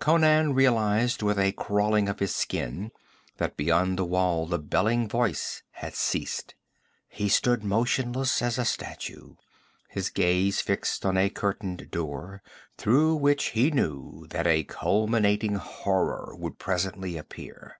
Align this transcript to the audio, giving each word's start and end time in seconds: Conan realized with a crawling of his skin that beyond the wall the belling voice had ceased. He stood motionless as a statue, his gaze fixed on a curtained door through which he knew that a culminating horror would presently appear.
Conan 0.00 0.52
realized 0.52 1.22
with 1.22 1.38
a 1.38 1.52
crawling 1.52 2.08
of 2.08 2.18
his 2.18 2.34
skin 2.34 2.90
that 3.36 3.56
beyond 3.56 3.96
the 3.96 4.04
wall 4.04 4.44
the 4.44 4.58
belling 4.58 5.08
voice 5.08 5.62
had 5.70 5.94
ceased. 5.94 6.56
He 7.08 7.28
stood 7.28 7.62
motionless 7.62 8.42
as 8.42 8.58
a 8.58 8.64
statue, 8.64 9.36
his 9.88 10.10
gaze 10.10 10.60
fixed 10.60 11.06
on 11.06 11.16
a 11.16 11.30
curtained 11.30 11.92
door 11.92 12.42
through 12.76 13.14
which 13.14 13.50
he 13.50 13.70
knew 13.70 14.26
that 14.30 14.44
a 14.48 14.64
culminating 14.64 15.54
horror 15.54 16.34
would 16.34 16.58
presently 16.58 17.16
appear. 17.16 17.78